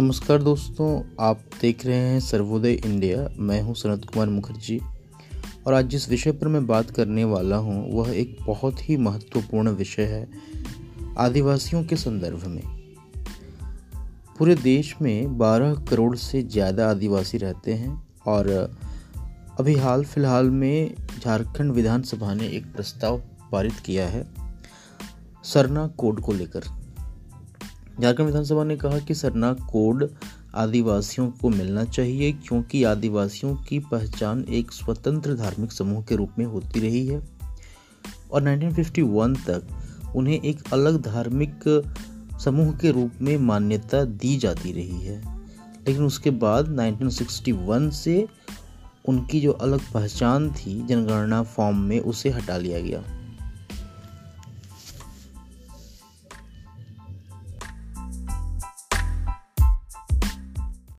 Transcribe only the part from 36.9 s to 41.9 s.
है। और 1951 तक उन्हें एक अलग धार्मिक